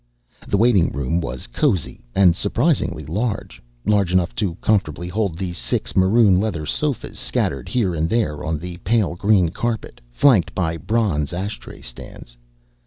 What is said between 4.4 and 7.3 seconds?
comfortably hold the six maroon leather sofas